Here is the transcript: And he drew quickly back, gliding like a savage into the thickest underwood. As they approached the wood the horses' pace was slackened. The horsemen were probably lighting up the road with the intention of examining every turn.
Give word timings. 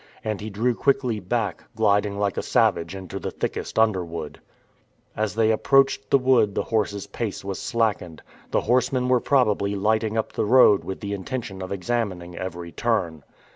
And 0.23 0.41
he 0.41 0.49
drew 0.49 0.73
quickly 0.73 1.19
back, 1.19 1.63
gliding 1.75 2.17
like 2.17 2.35
a 2.35 2.41
savage 2.41 2.95
into 2.95 3.19
the 3.19 3.29
thickest 3.29 3.77
underwood. 3.77 4.41
As 5.15 5.35
they 5.35 5.51
approached 5.51 6.09
the 6.09 6.17
wood 6.17 6.55
the 6.55 6.63
horses' 6.63 7.05
pace 7.05 7.45
was 7.45 7.59
slackened. 7.59 8.23
The 8.49 8.61
horsemen 8.61 9.09
were 9.09 9.21
probably 9.21 9.75
lighting 9.75 10.17
up 10.17 10.33
the 10.33 10.43
road 10.43 10.83
with 10.83 11.01
the 11.01 11.13
intention 11.13 11.61
of 11.61 11.71
examining 11.71 12.35
every 12.35 12.71
turn. 12.71 13.23